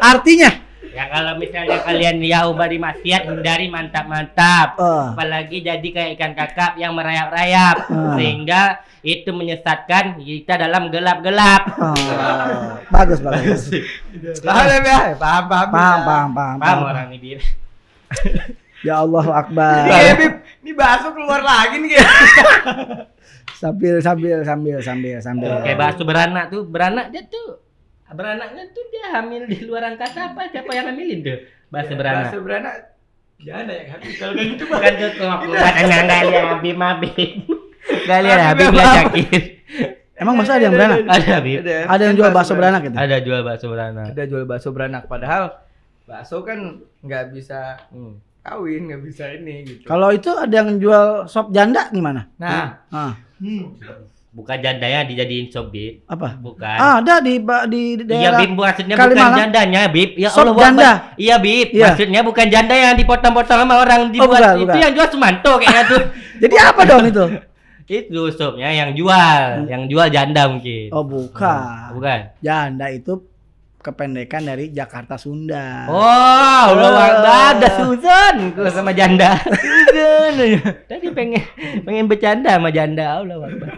[0.00, 0.50] Artinya?
[0.96, 4.80] Ya kalau misalnya kalian ya ubah di maksiat hindari mantap mantap.
[4.80, 5.12] Uh.
[5.12, 7.92] apalagi jadi kayak ikan kakap yang merayap rayap uh.
[7.92, 8.14] Ah.
[8.16, 8.62] sehingga
[9.04, 12.80] itu menyesatkan kita dalam gelap gelap uh.
[12.88, 13.20] bagus.
[13.20, 13.68] Bagus
[14.40, 15.44] paham ya paham.
[15.52, 16.78] Paham paham paham paham paham.
[16.80, 17.36] orang ini.
[18.86, 19.82] Ya Allahu Akbar.
[19.84, 20.34] Iya, Bib.
[20.62, 22.08] Ini bakso keluar lagi nih kayak.
[23.56, 25.48] Sambil sambil sambil sambil sambil.
[25.60, 27.56] kayak bakso beranak tuh beranak dia tuh
[28.06, 32.38] beranaknya tuh dia hamil di luar angkasa apa siapa yang hamilin tuh bakso beranak Bakso
[32.40, 32.74] beranak.
[33.36, 34.12] Jangan ya, Habib.
[34.14, 34.80] Kalau kayak gitu, Bang.
[34.80, 37.12] kan tuh kok aku katanya nggak lihat Habib Habib
[38.04, 39.42] nggak lihat Habib lihat Syakir
[40.16, 40.98] Emang masa ada yang beranak?
[41.06, 42.96] ada Habib Ada yang jual bakso beranak gitu.
[42.96, 45.42] ada jual bakso beranak Ada jual bakso beranak padahal
[46.04, 46.58] bakso kan
[47.00, 48.20] nggak bisa Hmm.
[48.46, 49.82] Kawin, nggak bisa ini gitu.
[49.84, 52.30] Kalau itu ada yang jual sop janda gimana?
[52.36, 53.12] Nah, Ah,
[54.30, 56.04] Bukan jandanya dijadiin sop, Bib.
[56.04, 56.36] apa?
[56.36, 56.76] Bukan.
[56.76, 59.16] Ah, ada di di Iya daerah Bib maksudnya Kalimalang.
[59.16, 60.90] bukan jandanya Bib ya Sop Allah janda.
[61.16, 61.84] Iya Bib Iya.
[61.88, 64.76] maksudnya bukan janda yang dipotong-potong sama orang dibuat bukan, itu bukan.
[64.78, 66.02] yang jual Sumanto kayaknya tuh
[66.44, 67.24] Jadi apa dong itu?
[67.96, 71.96] itu sopnya yang jual yang jual janda mungkin Oh, bukan.
[71.96, 73.16] bukan Janda itu
[73.86, 75.86] kependekan dari Jakarta Sunda.
[75.86, 80.34] oh Allah Akbar ada Susan gua sama janda Susan
[80.90, 81.46] tadi pengen
[81.86, 83.70] pengen bercanda sama janda Allah Akbar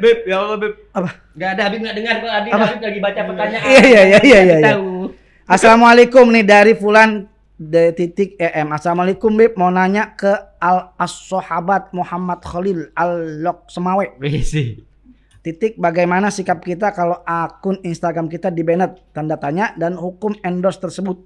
[0.00, 0.72] Beb, ya Allah Beb.
[0.96, 1.10] Apa?
[1.36, 2.64] Gak ada Habib nggak dengar kok Habib, Apa?
[2.70, 4.56] Habib lagi baca pertanyaan Iya, iya, iya, iya, iya.
[4.72, 5.12] tahu
[5.50, 7.26] Assalamualaikum nih dari Fulan
[7.60, 8.72] de titik EM.
[8.72, 14.16] Assalamualaikum Bib mau nanya ke Al As-Sahabat Muhammad Khalil Al Lok Semawe.
[14.16, 14.80] Wisi.
[15.40, 20.76] Titik bagaimana sikap kita kalau akun Instagram kita di banned tanda tanya dan hukum endorse
[20.76, 21.16] tersebut.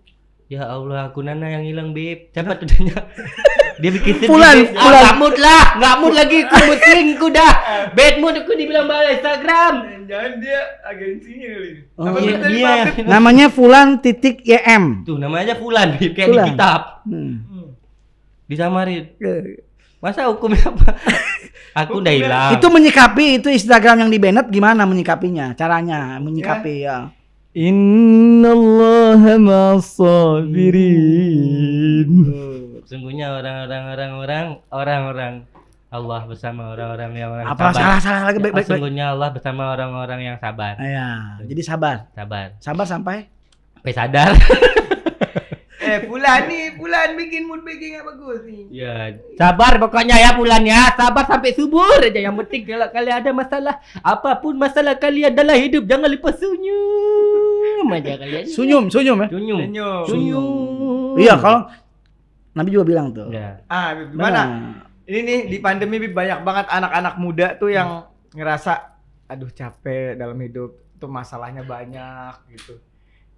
[0.46, 2.31] Ya Allah, aku Nana yang hilang, Beb.
[2.31, 2.94] Siapa tuh tanya?
[3.83, 4.31] Dia bikin Beb.
[4.31, 4.70] Fulan.
[4.79, 6.38] Ah, nggak mood lah, nggak mood lagi.
[6.46, 7.55] Aku mood swing, aku dah.
[7.90, 9.74] Bad mood aku dibilang balas Instagram.
[10.07, 11.70] Jangan dia agensinya kali.
[11.98, 12.87] Oh, Apa iya, Beb?
[13.18, 15.03] Namanya Fulan titik YM.
[15.03, 16.12] Tuh namanya Fulan, Beb.
[16.14, 16.46] Kayak Fulan.
[16.46, 16.81] di kitab.
[17.03, 17.35] Hmm.
[18.46, 19.05] Disamarin.
[19.18, 19.64] Eh,
[19.98, 20.92] Masa hukumnya apa?
[21.72, 22.50] aku udah hilang.
[22.61, 25.57] Itu menyikapi itu Instagram yang di banned gimana menyikapinya?
[25.57, 27.09] Caranya menyikapi ya.
[27.55, 32.11] Innallaha ma'as-sabirin.
[32.85, 35.35] Sungguhnya orang-orang orang-orang orang-orang
[35.94, 38.66] Allah bersama orang-orang yang orang Apa salah salah lagi baik baik.
[38.66, 38.74] baik.
[38.74, 40.74] Sungguhnya Allah bersama orang-orang yang sabar.
[40.83, 42.11] Ya, jadi sabar.
[42.18, 42.59] Sabar.
[42.59, 43.31] Sabar sampai
[43.79, 44.35] Sampai sadar.
[45.85, 48.62] Eh, Fulan nih, Fulan bikin mood making yang bagus nih.
[48.73, 50.97] Ya, sabar pokoknya ya bulan ya.
[50.97, 52.16] Sabar sampai subuh aja.
[52.16, 57.87] Yang penting kalau kalian ada masalah, apa pun masalah kalian dalam hidup, jangan lupa senyum
[57.92, 58.44] aja kalian.
[58.49, 59.29] Sunyum, sunyum ya.
[59.29, 59.61] Senyum.
[59.61, 60.05] Senyum.
[60.09, 61.14] Senyum.
[61.20, 61.68] Iya, kalau
[62.55, 63.29] Nabi juga bilang tuh.
[63.29, 63.61] Ya.
[63.68, 64.40] Ah, Beb, gimana?
[65.05, 68.97] Ini nih di pandemi banyak banget anak-anak muda tuh yang ngerasa
[69.29, 72.81] aduh capek dalam hidup tuh masalahnya banyak gitu.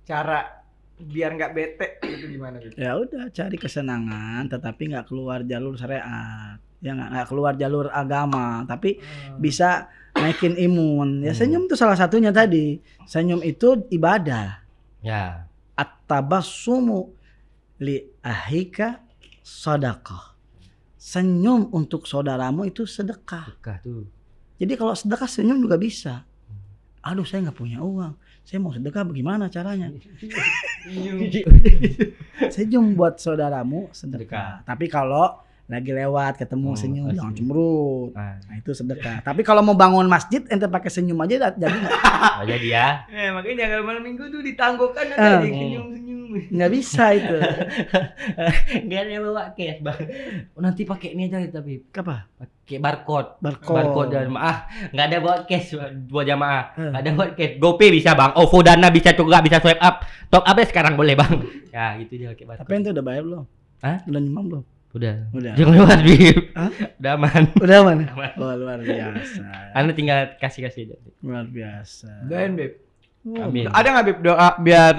[0.06, 0.65] Cara
[0.96, 2.72] biar nggak bete gitu gimana Beb?
[2.74, 6.56] Ya udah cari kesenangan tetapi nggak keluar jalur syariat.
[6.80, 9.00] Ya nggak keluar jalur agama, tapi
[9.36, 11.20] bisa naikin imun.
[11.20, 11.40] Ya Hmm.
[11.40, 12.80] senyum itu salah satunya tadi.
[13.04, 14.60] Senyum itu ibadah.
[15.00, 15.48] Ya.
[15.76, 17.12] At-tabassumu
[17.80, 19.00] li ahika
[19.40, 20.36] sedekah.
[20.96, 23.52] Senyum untuk saudaramu itu sedekah.
[23.52, 24.04] Suka tuh.
[24.56, 26.24] Jadi kalau sedekah senyum juga bisa.
[27.00, 28.16] Aduh saya nggak punya uang.
[28.42, 29.90] Saya mau sedekah bagaimana caranya?
[32.54, 34.62] Senyum buat saudaramu sedekah.
[34.62, 38.14] Tapi kalau lagi lewat ketemu Hmm, senyum jangan cemberut.
[38.14, 39.18] Nah, Nah itu sedekah.
[39.20, 41.90] Tapi kalau mau bangun masjid ente pakai senyum aja jadi nggak
[42.38, 42.88] oh, jadi ya.
[43.10, 45.18] Eh, makanya kalau malam minggu tuh ditangguhkan Eh.
[45.18, 45.86] ada senyum-senyum.
[46.52, 47.36] Nggak bisa itu.
[48.88, 50.00] Gak ada yang bawa cash, Bang.
[50.54, 52.26] Oh, nanti pakai ini aja tapi Apa?
[52.36, 53.40] pakai barcode.
[53.40, 53.76] Barcode.
[53.76, 54.56] Barcode jamaah.
[54.92, 55.76] Nggak ada bawa cash
[56.08, 56.62] buat jamaah.
[56.74, 57.54] Nggak ada buat cash.
[57.58, 58.32] GoPay bisa, Bang.
[58.36, 60.04] OVO Dana bisa juga bisa swipe up.
[60.28, 61.44] Top up sekarang boleh, Bang.
[61.70, 62.76] Ya, gitu aja pakai Tapi barcode.
[62.76, 63.44] ente udah bayar belum?
[63.84, 63.96] Hah?
[64.08, 64.64] Udah nyemam belum?
[64.96, 65.16] Udah.
[65.36, 65.52] Udah.
[65.52, 66.38] Jangan lewat, Bib.
[66.56, 66.70] Hah?
[66.96, 67.42] Udah aman.
[67.60, 68.04] Udah mana?
[68.16, 68.30] Aman.
[68.40, 69.44] Oh luar biasa.
[69.76, 70.96] Anda tinggal kasih-kasih aja.
[71.20, 72.24] Luar biasa.
[72.24, 72.72] Doain Beb.
[73.26, 73.68] Oh, Amin.
[73.68, 74.94] Ada nggak Beb doa biar.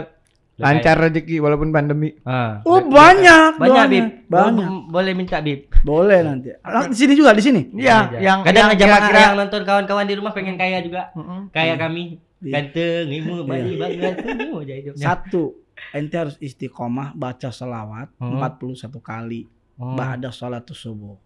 [0.57, 2.17] Lancar rezeki walaupun pandemi?
[2.21, 2.65] Ah.
[2.65, 3.85] Oh banyak, Banyak, doanya.
[3.87, 4.05] Bib.
[4.25, 4.67] Banyak.
[4.67, 5.69] Bo- Boleh minta, Bib.
[5.81, 6.49] Boleh nanti.
[6.89, 7.61] Di sini juga di sini.
[7.73, 11.13] Iya, yang kadang yang jamaah kira-kira- yang nonton kawan-kawan di rumah pengen kaya juga.
[11.13, 11.49] Mm-mm.
[11.49, 12.17] Kayak kami.
[12.37, 12.53] Iya.
[12.53, 14.13] Ganteng, ilmu, bayi banget.
[14.17, 14.91] Aja.
[14.93, 15.57] Satu,
[15.89, 18.37] ente harus istiqomah baca selawat Hmm.
[18.37, 19.45] 41 kali.
[19.77, 19.93] Oh.
[19.93, 21.17] Ba'da sholat subuh.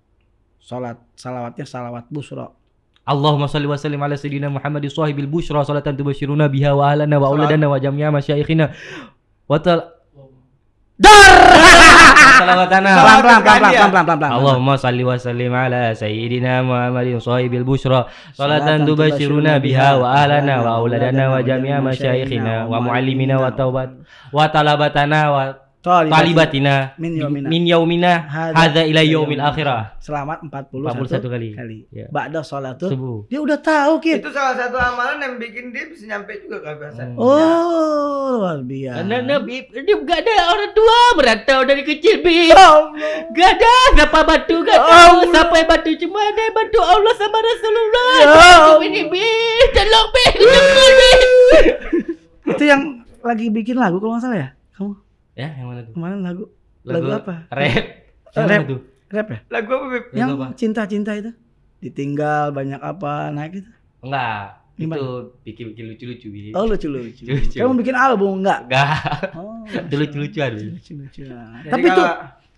[0.59, 2.59] Sholat salawatnya salawat busro.
[3.01, 7.33] Allahumma salli wa sallim ala sayyidina Muhammad sahibil busyra salatan tubashiruna biha wa ahlana wa
[7.33, 8.77] auladana wa jami'a masyayikhina
[9.51, 9.79] wa tal
[11.01, 11.51] Dar!
[12.41, 14.31] salawatana Pelan pelan pelan pelan pelan pelan pelan.
[14.33, 20.65] Allahumma salli wa sallim ala sayyidina Muhammadin sahibil busyra salatan tubashiruna biha wa ahlana wa
[20.65, 23.93] wa auladana wa jami'a masyayikhina wa muallimina wa taubat.
[24.33, 25.43] Wa talabatana wa
[25.81, 27.47] talibatina Min yaumina.
[27.49, 28.11] min yaumina
[28.53, 31.49] Hadza ila yaumil akhirah Selamat 41, 41 kali.
[31.53, 31.79] kali.
[31.89, 32.05] Ya.
[32.09, 32.89] Ba'da sholat tuh.
[32.89, 34.21] subuh Dia udah tahu, Kit.
[34.21, 37.13] Itu salah satu amalan yang bikin dia bisa nyampe juga ke kebiasaan.
[37.13, 37.21] Hmm.
[37.21, 38.97] Oh, luar biasa.
[38.97, 42.49] Karena Nabi dia gak ada orang tua merantau dari kecil bi.
[42.49, 42.89] Allah.
[43.31, 45.29] Gak ada siapa bantu gak Ya tahu Allah.
[45.29, 48.09] siapa bantu cuma ada bantu Allah sama Rasulullah.
[48.11, 48.77] Ya Allah.
[48.81, 49.25] ini bi,
[49.71, 51.11] tolong bi, tolong bi.
[52.47, 52.81] Itu yang
[53.21, 54.49] lagi bikin lagu kalau nggak salah ya?
[55.33, 55.93] Ya, yang mana tuh?
[55.95, 56.43] kemarin lagu
[56.81, 57.35] Lagu apa?
[57.47, 57.61] Rap.
[57.61, 57.75] Eh,
[58.33, 58.61] Yang rap.
[58.65, 58.79] tuh?
[59.07, 59.39] rap ya?
[59.47, 60.03] Lagu apa Beb?
[60.11, 60.45] Yang apa?
[60.55, 61.31] cinta-cinta itu.
[61.79, 63.71] Ditinggal banyak apa naik itu.
[64.01, 64.59] Enggak.
[64.73, 64.97] Gimana?
[64.97, 65.07] Itu
[65.43, 66.27] bikin-bikin lucu-lucu.
[66.27, 66.53] Bib.
[66.53, 67.23] Oh lucu lucu.
[67.23, 67.57] Lucu.
[67.57, 68.59] Kamu bikin album enggak?
[68.65, 68.91] Enggak.
[69.33, 70.51] Oh, Itu lucu-lucuan.
[70.53, 70.69] Bib.
[70.73, 71.21] lucu lucu.
[71.27, 72.07] Jadi Tapi tuh kalau,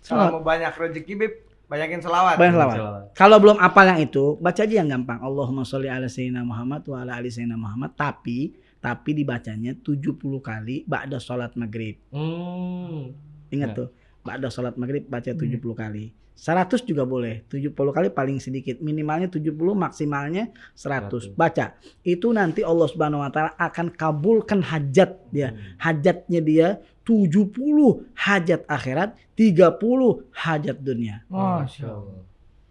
[0.00, 0.30] selawat.
[0.30, 1.32] mau banyak rezeki Bib,
[1.66, 2.34] banyakin selawat.
[2.36, 2.76] Banyak selawat.
[2.76, 3.02] Selawat.
[3.12, 5.20] Kalau belum apal yang itu, baca aja yang gampang.
[5.20, 7.92] Allahumma sholli ala sayyidina Muhammad wa ala ali sayyidina Muhammad.
[7.94, 11.96] Tapi tapi dibacanya 70 kali ba'da sholat maghrib.
[12.12, 13.16] Hmm.
[13.48, 13.76] Ingat Ya.
[13.80, 13.88] tuh,
[14.20, 16.12] ba'da sholat maghrib baca 70 kali.
[16.34, 17.46] 100 juga boleh.
[17.48, 18.82] 70 kali paling sedikit.
[18.82, 21.30] Minimalnya 70, maksimalnya 100.
[21.32, 21.38] 100.
[21.38, 21.78] Baca.
[22.02, 25.54] Itu nanti Allah Subhanahu wa taala akan kabulkan hajat dia.
[25.80, 26.68] Hajatnya dia
[27.06, 31.22] 70 hajat akhirat, 30 hajat dunia.
[31.30, 32.20] Masya Allah.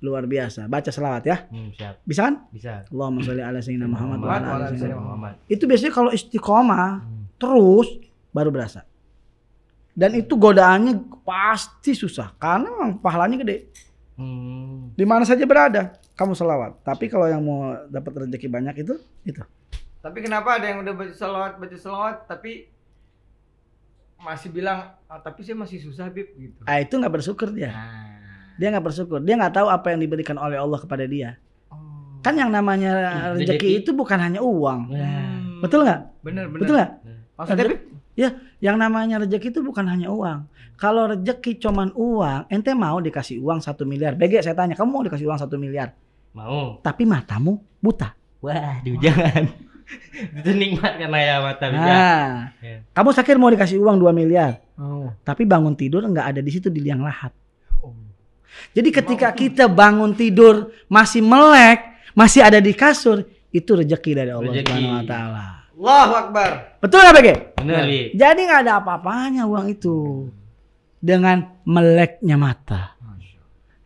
[0.04, 0.68] Luar biasa.
[0.68, 1.48] Baca selawat ya.
[1.48, 2.04] Hmm, siap.
[2.04, 2.36] Bisa kan?
[2.52, 2.84] Bisa.
[2.92, 4.76] Allahumma sholli ala sayyidina Muhammad wa ala ali.
[4.92, 5.34] Muhammad.
[5.48, 7.24] Itu biasanya kalau istiqomah Hmm.
[7.40, 7.88] terus
[8.36, 8.84] baru berasa.
[9.96, 13.72] Dan itu godaannya pasti susah karena memang pahalanya gede.
[14.20, 14.92] Hmm.
[14.92, 16.84] Di mana saja berada kamu selawat.
[16.84, 19.40] Tapi kalau yang mau dapat rezeki banyak itu itu.
[20.04, 22.68] Tapi kenapa ada yang udah baca selawat, baca selawat, tapi
[24.20, 26.60] masih bilang, ah, tapi saya masih susah Bib gitu.
[26.68, 27.72] Ah itu nggak bersyukur dia.
[27.72, 28.23] Nah.
[28.58, 29.20] Dia nggak bersyukur.
[29.22, 31.38] Dia nggak tahu apa yang diberikan oleh Allah kepada dia.
[31.70, 32.22] Oh.
[32.22, 32.92] Kan yang namanya
[33.34, 34.94] Hmm, rezeki itu bukan hanya uang.
[34.94, 35.62] Hmm.
[35.64, 36.02] Betul nggak?
[36.22, 36.62] Bener, bener.
[36.62, 36.92] Betul nggak?
[37.34, 37.82] Maksudnya Bib?
[38.64, 40.48] Yang namanya rezeki itu bukan hanya uang.
[40.78, 44.14] Kalau rezeki cuman uang, ente mau dikasih uang satu miliar.
[44.16, 45.94] BG saya tanya, kamu mau dikasih uang satu miliar?
[46.34, 46.82] Mau.
[46.82, 48.14] Tapi matamu buta.
[48.42, 49.48] Waduh, jangan.
[50.40, 51.84] itu nikmat karena ya mata bisa.
[51.86, 52.28] Nah,
[52.64, 52.78] Ya.
[52.96, 54.64] kamu sakit mau dikasih uang 2 miliar.
[54.80, 55.12] Oh.
[55.22, 57.32] Tapi bangun tidur nggak ada di situ di liang lahat.
[58.72, 61.80] Jadi ketika kita bangun tidur masih melek,
[62.12, 64.66] masih ada di kasur, itu rezeki dari Allah Rezeki.
[64.66, 65.44] Subhanahu wa taala.
[65.74, 66.50] Allahu Akbar.
[66.80, 67.30] Betul nggak BG?
[67.60, 68.00] Bener, Bi.
[68.14, 69.96] Jadi nggak ada apa-apanya uang itu
[70.98, 72.94] dengan meleknya mata.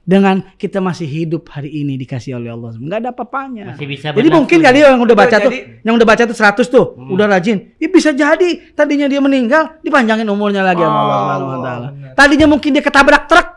[0.07, 3.75] Dengan kita masih hidup hari ini dikasih oleh Allah, nggak ada apa-apanya.
[3.75, 5.51] Masih bisa Jadi mungkin kali yang udah baca Jadi- tuh,
[5.83, 7.11] yang udah baca tuh 100 tuh, Hmm.
[7.11, 7.75] udah rajin.
[7.75, 11.87] Ya bisa jadi tadinya dia meninggal, dipanjangin umurnya lagi sama Allah Oh, Subhanahu wa taala.
[11.91, 12.11] benar.
[12.15, 13.47] Tadinya mungkin dia ketabrak truk.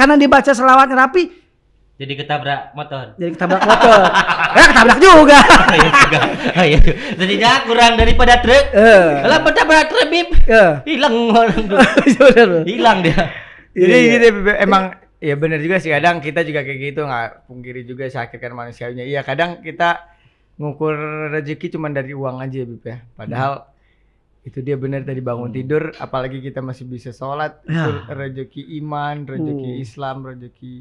[0.00, 1.28] Karena dia baca selawatnya rapi,
[1.94, 3.12] Jadi ketabrak motor.
[3.20, 4.00] jadi ketabrak motor.
[4.56, 5.38] ya ketabrak juga.
[5.60, 6.20] Oh, iya juga.
[6.56, 6.78] Oh, iya.
[7.12, 8.64] Jadinya kurang daripada truk.
[8.72, 9.08] Eh.
[9.20, 10.28] Kalau ketabrak truk, Bib.
[10.48, 10.72] Eh.
[10.88, 11.76] Hilang orang tuh.
[12.32, 12.64] Bener.
[12.64, 13.20] Hilang dia.
[13.76, 14.12] Jadi Iya, iya.
[14.16, 14.26] gitu,
[14.58, 14.96] emang
[15.28, 19.04] ya bener juga sih kadang kita juga kayak gitu nggak pungkiri juga sakit kan manusianya.
[19.04, 20.00] Iya kadang kita
[20.56, 20.96] ngukur
[21.36, 23.04] rezeki cuma dari uang aja Bib ya.
[23.12, 23.69] Padahal
[24.40, 25.56] itu dia bener tadi bangun Hmm.
[25.56, 27.84] tidur apalagi kita masih bisa sholat Ya.
[27.84, 29.82] itu rezeki iman rezeki Hmm.
[29.82, 30.74] Islam rezeki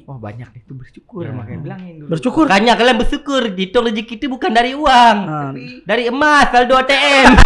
[0.00, 1.34] wah banyak nih itu bersyukur Ya.
[1.34, 2.44] makanya bilangin dulu Bersyukur.
[2.46, 3.42] Makanya kalian bersyukur.
[3.50, 5.16] Dihitung rezeki itu bukan dari uang.
[5.22, 5.52] Ah.
[5.84, 7.30] Dari emas, saldo ATM.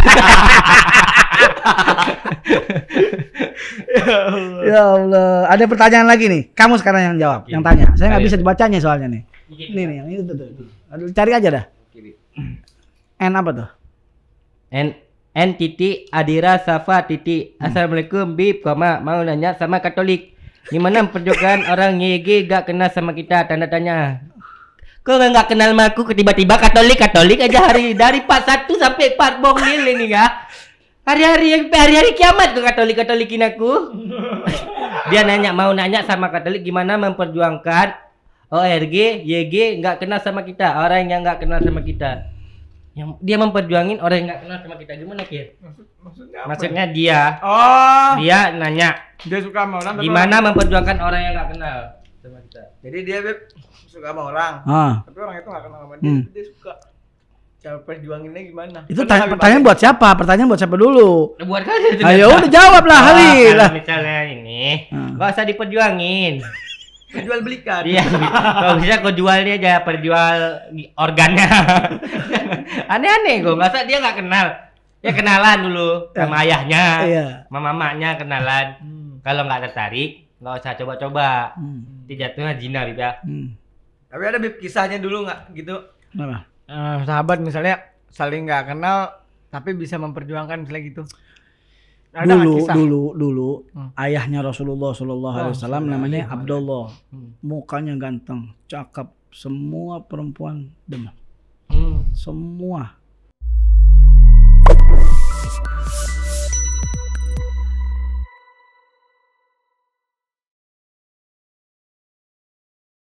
[4.65, 6.43] Ya Allah, ada pertanyaan lagi nih.
[6.51, 7.51] Kamu sekarang yang jawab, Oke.
[7.51, 7.85] yang tanya.
[7.95, 9.21] Saya nggak bisa dibacanya soalnya nih.
[9.47, 10.47] Ini nih, yang itu tuh.
[11.11, 11.65] Cari aja dah.
[13.15, 13.69] N apa tuh?
[14.69, 14.87] N
[15.35, 17.59] N titik Adira Safa titik.
[17.59, 20.31] Assalamualaikum Bib koma mau nanya sama Katolik.
[20.71, 23.43] Gimana perjuangan orang YG gak kenal sama kita?
[23.43, 24.23] Tanda tanya.
[25.03, 27.03] Kok nggak kenal sama aku tiba-tiba Katolik?
[27.03, 30.47] Katolik aja hari dari part 1 sampai part bongil ini ya.
[31.03, 33.91] Hari-hari hari-hari kiamat kok Katolik Katolikin aku.
[35.11, 37.91] Dia nanya mau nanya sama Katolik gimana memperjuangkan
[38.55, 40.79] ORG YG nggak kenal sama kita?
[40.79, 42.34] Orang yang nggak kenal sama kita
[42.95, 45.59] yang dia memperjuangin orang yang nggak kenal sama kita gimana Kir?
[45.99, 51.19] maksudnya apa Maksudnya dia oh dia nanya dia suka sama orang tapi gimana memperjuangkan orang
[51.21, 51.77] yang nggak kenal
[52.17, 52.61] sama kita.
[52.79, 53.39] jadi dia Bib
[53.85, 56.21] suka sama orang Ah, tapi orang itu gak kenal sama dia Hmm.
[56.29, 56.71] dia suka
[57.57, 60.07] cara perjuanginnya gimana itu tanya, pertanyaan buat siapa?
[60.13, 61.33] Pertanyaan buat siapa dulu?
[61.41, 62.03] Buat kalian itu.
[62.05, 63.57] Ayo udah jawab lah Ah, Halil.
[63.57, 65.17] kalau misalnya ini Hmm.
[65.17, 66.33] nggak usah diperjuangin.
[67.11, 68.03] Jual belikan Iya,
[68.61, 70.37] kalau bisa kau jualnya aja perjual
[70.95, 71.47] organnya.
[72.93, 74.47] Aneh-aneh kok, nggak usah dia nggak kenal.
[75.05, 77.25] Ya kenalan dulu sama ayahnya, Iya.
[77.45, 78.67] sama mamanya kenalan.
[78.81, 79.11] Hmm.
[79.21, 81.53] Kalau nggak tertarik, nggak usah coba-coba.
[81.53, 81.85] Hmm.
[82.01, 83.11] Nanti jatuhnya zina Bib, ya.
[83.21, 83.53] Hmm.
[84.05, 85.75] tapi ada Bib kisahnya dulu nggak gitu
[86.09, 86.47] Kenapa?
[86.65, 89.11] Eh, sahabat misalnya saling nggak kenal
[89.51, 91.03] tapi bisa memperjuangkan misalnya gitu
[92.15, 92.75] ada dulu, kisah?
[92.79, 93.89] dulu, dulu hmm.
[93.99, 97.29] ayahnya Rasulullah Shallallahu Alaihi oh, Wasallam iya, namanya ya, Abdullah, hmm.
[97.43, 101.11] mukanya ganteng, cakep, semua perempuan demam,
[101.67, 102.15] hmm.
[102.15, 102.95] semua.